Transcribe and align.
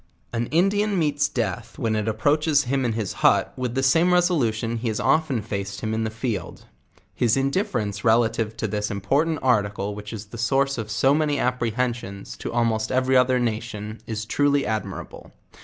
An 0.33 0.47
Indian 0.47 0.97
meets 0.97 1.29
death 1.29 1.77
when 1.77 1.95
it 1.95 2.07
approaches 2.07 2.63
him 2.63 2.83
in 2.85 2.93
his 2.93 3.13
hut 3.21 3.53
with 3.55 3.75
the 3.75 3.83
same 3.83 4.11
resolution 4.11 4.77
he 4.77 4.87
has 4.87 4.99
often 4.99 5.43
faced 5.43 5.79
hi 5.81 5.85
Ji 5.89 5.93
in 5.93 6.05
the 6.05 6.09
field. 6.09 6.65
His 7.13 7.37
indifference 7.37 8.03
relative 8.03 8.57
to 8.57 8.67
this 8.67 8.89
important 8.89 9.37
article 9.43 9.93
which 9.93 10.11
is 10.11 10.25
the 10.25 10.39
source 10.39 10.79
of 10.79 10.89
so 10.89 11.13
many 11.13 11.37
apprehensions 11.37 12.35
to 12.37 12.51
almost 12.51 12.91
every 12.91 13.15
other 13.15 13.37
nation 13.39 13.99
is 14.07 14.25
truly 14.25 14.65
admirable. 14.65 15.33